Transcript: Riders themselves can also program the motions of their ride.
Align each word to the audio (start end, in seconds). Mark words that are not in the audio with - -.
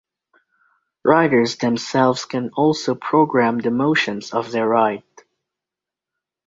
Riders 1.05 1.57
themselves 1.57 2.25
can 2.25 2.49
also 2.55 2.95
program 2.95 3.59
the 3.59 3.69
motions 3.69 4.33
of 4.33 4.49
their 4.51 4.67
ride. 4.67 5.03